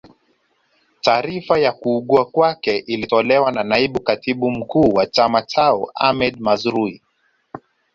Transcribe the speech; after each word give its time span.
Taarifa 1.01 1.59
ya 1.59 1.71
kuugua 1.73 2.25
kwake 2.25 2.77
ilitolewa 2.77 3.51
na 3.51 3.63
naibu 3.63 3.99
katibu 4.03 4.51
mkuu 4.51 4.89
wa 4.93 5.05
chama 5.05 5.41
chao 5.41 5.91
Ahmed 5.95 6.39
Mazrui 6.39 7.01